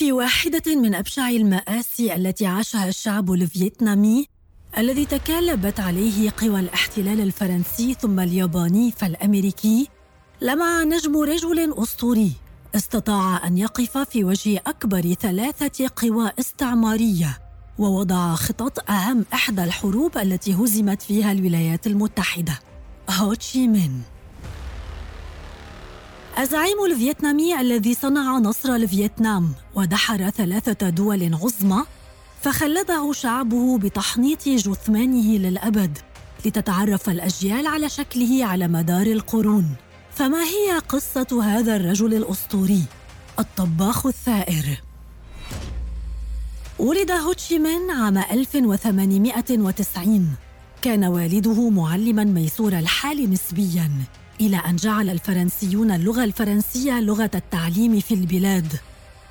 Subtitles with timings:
[0.00, 4.26] في واحدة من أبشع المآسي التي عاشها الشعب الفيتنامي
[4.78, 9.88] الذي تكالبت عليه قوى الاحتلال الفرنسي ثم الياباني فالأمريكي
[10.40, 12.32] لمع نجم رجل أسطوري.
[12.74, 17.38] استطاع أن يقف في وجه أكبر ثلاثة قوى استعمارية
[17.78, 22.58] ووضع خطط أهم إحدى الحروب التي هزمت فيها الولايات المتحدة.
[23.10, 24.02] هوتشي مين.
[26.40, 31.84] الزعيم الفيتنامي الذي صنع نصر الفيتنام ودحر ثلاثة دول عظمى
[32.42, 35.98] فخلده شعبه بتحنيط جثمانه للأبد
[36.46, 39.66] لتتعرف الأجيال على شكله على مدار القرون.
[40.14, 42.82] فما هي قصة هذا الرجل الأسطوري؟
[43.38, 44.80] الطباخ الثائر؟
[46.78, 50.34] ولد هوتشيمين عام 1890
[50.82, 53.90] كان والده معلما ميسور الحال نسبيا.
[54.40, 58.72] إلى أن جعل الفرنسيون اللغة الفرنسية لغة التعليم في البلاد.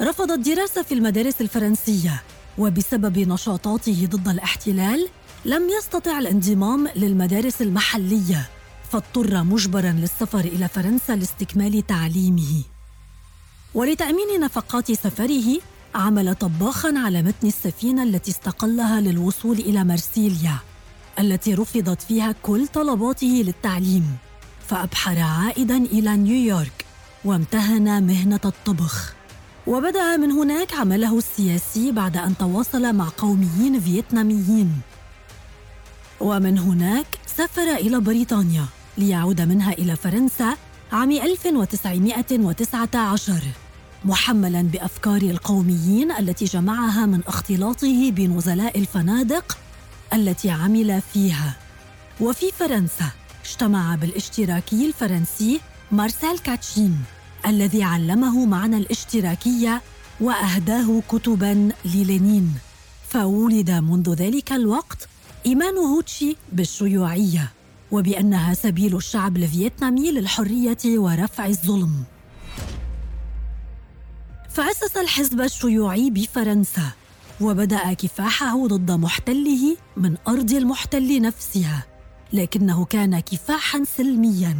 [0.00, 2.22] رفض الدراسة في المدارس الفرنسية
[2.58, 5.08] وبسبب نشاطاته ضد الاحتلال
[5.44, 8.48] لم يستطع الانضمام للمدارس المحلية
[8.90, 12.62] فاضطر مجبرا للسفر إلى فرنسا لاستكمال تعليمه.
[13.74, 15.58] ولتأمين نفقات سفره
[15.94, 20.58] عمل طباخا على متن السفينة التي استقلها للوصول إلى مرسيليا
[21.18, 24.16] التي رفضت فيها كل طلباته للتعليم.
[24.68, 26.84] فأبحر عائدا إلى نيويورك
[27.24, 29.12] وامتهن مهنة الطبخ.
[29.66, 34.80] وبدأ من هناك عمله السياسي بعد أن تواصل مع قوميين فيتناميين.
[36.20, 37.06] ومن هناك
[37.36, 38.64] سافر إلى بريطانيا
[38.98, 40.56] ليعود منها إلى فرنسا
[40.92, 43.32] عام 1919
[44.04, 49.58] محملا بأفكار القوميين التي جمعها من اختلاطه بنزلاء الفنادق
[50.12, 51.56] التي عمل فيها.
[52.20, 53.10] وفي فرنسا
[53.44, 55.60] اجتمع بالاشتراكي الفرنسي
[55.92, 56.98] مارسيل كاتشين
[57.46, 59.82] الذي علمه معنى الاشتراكية
[60.20, 62.54] وأهداه كتبا للينين.
[63.08, 65.08] فولد منذ ذلك الوقت
[65.46, 67.52] إيمان هوتشي بالشيوعية
[67.90, 72.04] وبأنها سبيل الشعب الفيتنامي للحرية ورفع الظلم.
[74.50, 76.90] فأسس الحزب الشيوعي بفرنسا
[77.40, 81.93] وبدأ كفاحه ضد محتله من أرض المحتل نفسها.
[82.34, 84.56] لكنه كان كفاحا سلميا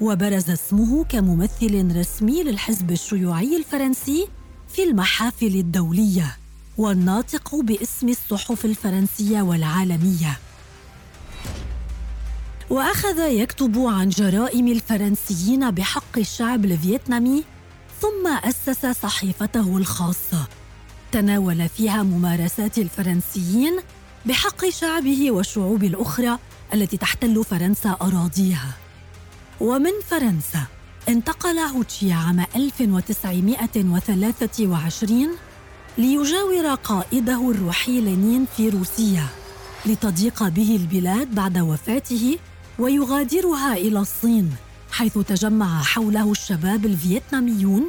[0.00, 4.28] وبرز اسمه كممثل رسمي للحزب الشيوعي الفرنسي
[4.68, 6.36] في المحافل الدولية
[6.78, 10.38] والناطق باسم الصحف الفرنسية والعالمية.
[12.70, 17.44] وأخذ يكتب عن جرائم الفرنسيين بحق الشعب الفيتنامي
[18.00, 20.48] ثم أسس صحيفته الخاصة.
[21.12, 23.76] تناول فيها ممارسات الفرنسيين
[24.26, 26.38] بحق شعبه والشعوب الأخرى
[26.74, 28.72] التي تحتل فرنسا أراضيها.
[29.60, 30.62] ومن فرنسا
[31.08, 35.28] انتقل هوتشي عام 1923
[35.98, 39.26] ليجاور قائده الروحي لينين في روسيا
[39.86, 42.38] لتضيق به البلاد بعد وفاته
[42.78, 44.54] ويغادرها إلى الصين
[44.92, 47.88] حيث تجمع حوله الشباب الفيتناميون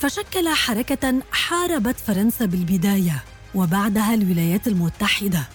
[0.00, 3.22] فشكل حركة حاربت فرنسا بالبداية
[3.54, 5.48] وبعدها الولايات المتحدة.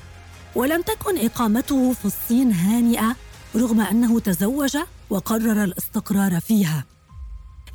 [0.56, 3.16] ولم تكن إقامته في الصين هانئة
[3.56, 4.78] رغم أنه تزوج
[5.09, 6.86] وقرر الاستقرار فيها.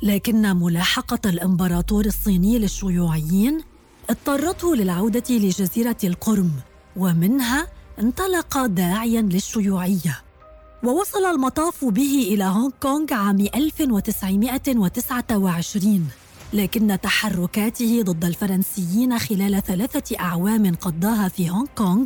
[0.03, 3.61] لكن ملاحقة الإمبراطور الصيني للشيوعيين
[4.09, 6.51] اضطرته للعودة لجزيرة القرم
[6.95, 7.67] ومنها
[7.99, 10.21] انطلق داعيا للشيوعية.
[10.83, 16.07] ووصل المطاف به إلى هونغ كونغ عام 1929
[16.53, 22.05] لكن تحركاته ضد الفرنسيين خلال ثلاثة أعوام قضاها في هونغ كونغ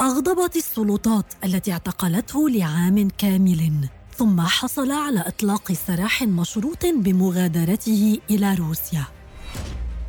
[0.00, 9.04] أغضبت السلطات التي اعتقلته لعام كامل ثم حصل على إطلاق سراح مشروط بمغادرته إلى روسيا.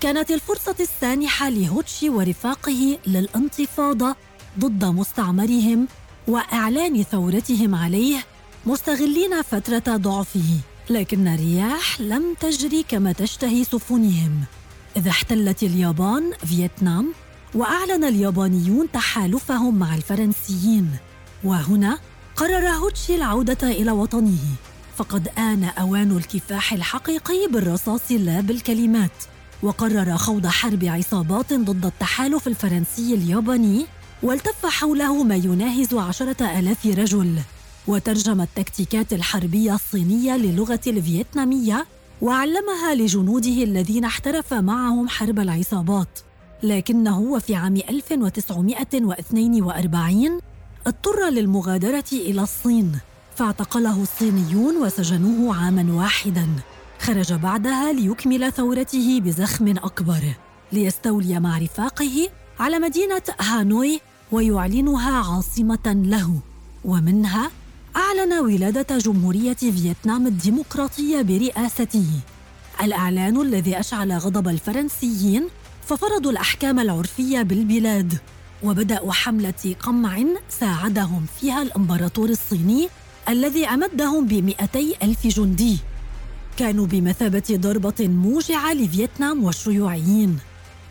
[0.00, 4.16] كانت الفرصة السانحة لهوتشي ورفاقه للانتفاضة
[4.58, 5.88] ضد مستعمرهم
[6.28, 8.18] وإعلان ثورتهم عليه
[8.66, 10.60] مستغلين فترة ضعفه
[10.90, 14.40] لكن الرياح لم تجري كما تشتهي سفنهم.
[14.96, 17.12] إذ احتلت اليابان فيتنام
[17.54, 20.90] وأعلن اليابانيون تحالفهم مع الفرنسيين.
[21.44, 21.98] وهنا
[22.36, 24.44] قرر هوتشي العودة إلى وطنه
[24.96, 29.37] فقد آن أوان الكفاح الحقيقي بالرصاص لا بالكلمات.
[29.62, 33.86] وقرر خوض حرب عصابات ضد التحالف الفرنسي الياباني
[34.22, 37.38] والتف حوله ما يناهز عشرة آلاف رجل.
[37.86, 41.86] وترجم التكتيكات الحربية الصينية للغة الفيتنامية
[42.22, 46.18] وعلمها لجنوده الذين احترف معهم حرب العصابات.
[46.62, 50.40] لكنه وفي عام 1942
[50.86, 52.98] اضطر للمغادرة إلى الصين
[53.36, 56.48] فاعتقله الصينيون وسجنوه عاما واحدا.
[57.00, 60.22] خرج بعدها ليكمل ثورته بزخم أكبر
[60.72, 62.28] ليستولي مع رفاقه
[62.60, 64.00] على مدينة هانوي
[64.32, 66.40] ويعلنها عاصمة له.
[66.84, 67.50] ومنها
[67.96, 72.06] أعلن ولادة جمهورية فيتنام الديمقراطية برئاسته.
[72.82, 75.48] الإعلان الذي أشعل غضب الفرنسيين
[75.86, 78.18] ففرضوا الأحكام العرفية بالبلاد
[78.62, 82.88] وبدأوا حملة قمع ساعدهم فيها الإمبراطور الصيني
[83.28, 85.78] الذي أمدهم بمئتي ألف جندي.
[86.58, 90.38] كانوا بمثابة ضربة موجعة لفيتنام والشيوعيين.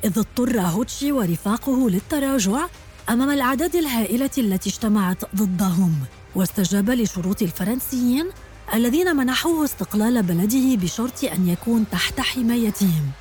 [0.04, 2.68] إذ اضطر هوتشي ورفاقه للتراجع
[3.10, 5.94] أمام الأعداد الهائلة التي اجتمعت ضدهم
[6.36, 8.30] واستجاب لشروط الفرنسيين
[8.74, 13.12] الذين منحوه استقلال بلده بشرط أن يكون تحت حمايتهم.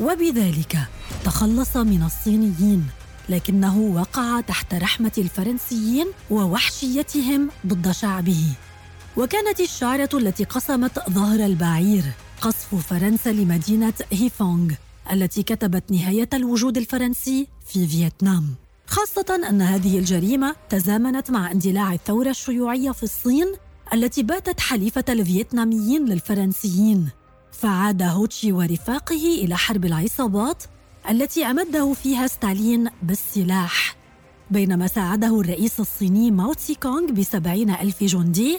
[0.00, 0.78] وبذلك
[1.24, 2.86] تخلص من الصينيين
[3.28, 8.42] لكنه وقع تحت رحمة الفرنسيين ووحشيتهم ضد شعبه.
[9.16, 12.02] وكانت الشعرة التي قسمت ظهر البعير
[12.40, 14.72] قصف فرنسا لمدينة هيفونغ
[15.12, 18.54] التي كتبت نهاية الوجود الفرنسي في فيتنام.
[18.86, 23.46] خاصة أن هذه الجريمة تزامنت مع اندلاع الثورة الشيوعية في الصين
[23.94, 27.08] التي باتت حليفة الفيتناميين للفرنسيين.
[27.52, 30.62] فعاد هوتشي ورفاقه إلى حرب العصابات
[31.10, 33.96] التي أمده فيها ستالين بالسلاح.
[34.50, 38.58] بينما ساعده الرئيس الصيني ماو تسي كونغ بسبعين ألف جندي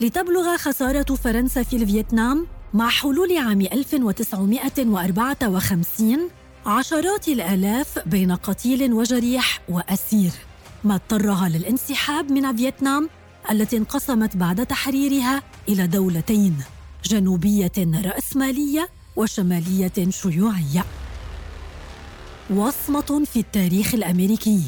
[0.00, 6.28] لتبلغ خسارة فرنسا في الفيتنام مع حلول عام 1954
[6.66, 10.30] عشرات الآلاف بين قتيل وجريح وأسير.
[10.84, 13.08] ما اضطرها للانسحاب من فيتنام
[13.50, 16.56] التي انقسمت بعد تحريرها إلى دولتين
[17.04, 17.72] جنوبية
[18.04, 20.84] رأسمالية وشمالية شيوعية.
[22.50, 24.62] وصمة في التاريخ الأمريكي.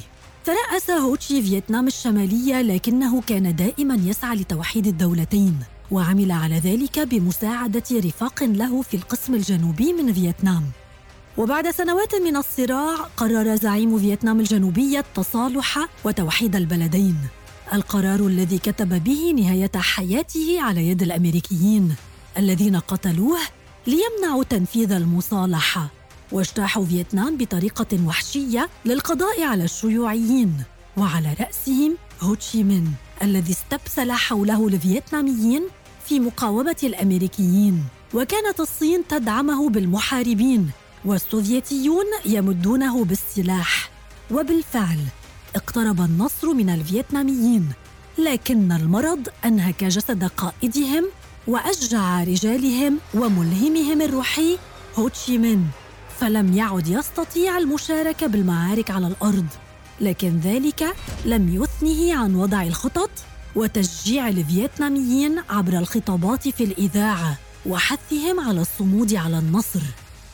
[0.46, 5.58] ترأس هوتشي فيتنام الشمالية لكنه كان دائما يسعى لتوحيد الدولتين
[5.90, 10.62] وعمل على ذلك بمساعدة رفاق له في القسم الجنوبي من فيتنام.
[11.36, 17.16] وبعد سنوات من الصراع قرر زعيم فيتنام الجنوبية التصالح وتوحيد البلدين.
[17.72, 21.94] القرار الذي كتب به نهاية حياته على يد الأمريكيين
[22.38, 23.38] الذين قتلوه
[23.86, 25.90] ليمنعوا تنفيذ المصالحة.
[26.32, 30.52] واجتاحوا فيتنام بطريقة وحشية للقضاء على الشيوعيين
[30.96, 35.62] وعلى رأسهم هوتشي مين الذي استبسل حوله الفيتناميين
[36.06, 37.84] في مقاومة الأمريكيين.
[38.14, 40.70] وكانت الصين تدعمه بالمحاربين
[41.04, 43.90] والسوفيتيون يمدونه بالسلاح.
[44.30, 44.98] وبالفعل
[45.54, 47.68] اقترب النصر من الفيتناميين
[48.18, 51.04] لكن المرض أنهك جسد قائدهم
[51.46, 54.58] وأشجع رجالهم وملهمهم الروحي
[54.96, 55.66] هوتشي مين
[56.20, 59.46] فلم يعد يستطيع المشاركة بالمعارك على الأرض
[60.00, 60.94] لكن ذلك
[61.24, 63.10] لم يثنه عن وضع الخطط
[63.56, 69.80] وتشجيع الفيتناميين عبر الخطابات في الإذاعة وحثهم على الصمود على النصر.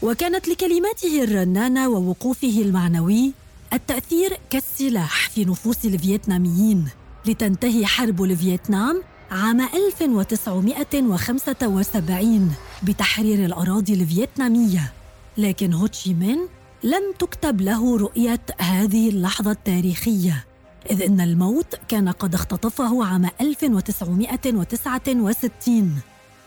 [0.02, 3.32] وكانت لكلماته الرنانة ووقوفه المعنوي
[3.72, 6.88] التأثير كالسلاح في نفوس الفيتناميين.
[7.26, 14.92] لتنتهي حرب الفيتنام عام 1975 بتحرير الأراضي الفيتنامية.
[15.36, 16.48] لكن هوتشي مين
[16.84, 20.44] لم تكتب له رؤية هذه اللحظة التاريخية
[20.90, 26.00] إذ إن الموت كان قد اختطفه عام 1969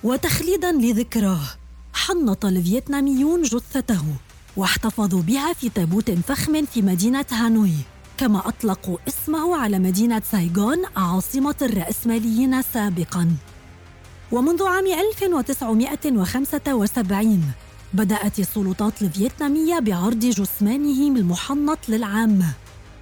[0.04, 1.42] وتخليدا لذكراه
[1.94, 4.01] حنط الفيتناميون جثته
[4.58, 7.74] واحتفظوا بها في تابوت فخم في مدينة هانوي
[8.18, 13.36] كما أطلقوا اسمه على مدينة سايغون عاصمة الرأسماليين سابقاً.
[14.32, 17.42] ومنذ عام 1975
[17.96, 22.54] بدأت السلطات الفيتنامية بعرض جثمانه المحنط للعامة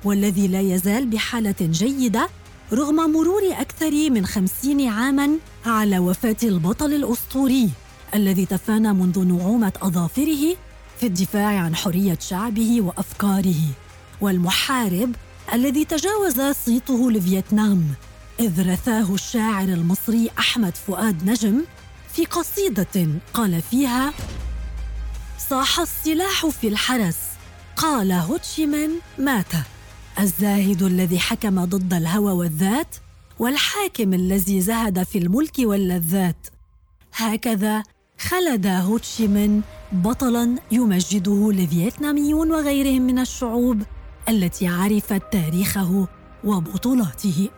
[0.04, 2.30] والذي لا يزال بحالة جيدة
[2.74, 5.30] رغم مرور أكثر من خمسين عاماً
[5.66, 7.70] على وفاة البطل الأسطوري
[8.16, 10.56] الذي تفانى منذ نعومة أظافره
[11.00, 13.64] في الدفاع عن حرية شعبه وأفكاره
[14.22, 15.16] والمحارب
[15.54, 17.84] الذي تجاوز صيته لفيتنام
[18.40, 21.62] إذ رثاه الشاعر المصري أحمد فؤاد نجم
[22.14, 24.14] في قصيدة قال فيها
[25.50, 27.18] صاح السلاح في الحرس.
[27.76, 29.54] قال هوتشيمن مات.
[30.20, 32.96] الزاهد الذي حكم ضد الهوى والذات
[33.40, 36.48] والحاكم الذي زهد في الملك واللذات.
[37.14, 37.84] هكذا
[38.20, 43.82] خلد هوتشيمن بطلا يمجده الفيتناميون وغيرهم من الشعوب
[44.30, 46.08] التي عرفت تاريخه
[46.44, 47.50] وبطولاته.